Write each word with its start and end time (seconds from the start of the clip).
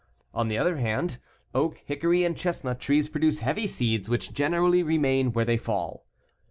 On 0.33 0.47
the 0.47 0.57
other 0.57 0.77
hand, 0.77 1.19
oak, 1.53 1.77
hickory, 1.85 2.23
and 2.23 2.35
chestnut 2.35 2.79
trees 2.79 3.07
produce 3.07 3.37
heavy 3.37 3.67
seeds 3.67 4.09
which 4.09 4.33
generally 4.33 4.81
remain 4.81 5.31
where 5.31 5.45
they 5.45 5.57
fall. 5.57 6.07